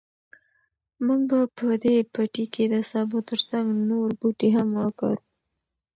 موږ 1.05 1.21
به 1.29 1.39
په 1.57 1.67
دې 1.83 1.95
پټي 2.13 2.45
کې 2.53 2.63
د 2.73 2.75
سابو 2.91 3.19
تر 3.29 3.39
څنګ 3.49 3.67
نور 3.89 4.09
بوټي 4.19 4.49
هم 4.57 4.69
وکرو. 4.81 5.17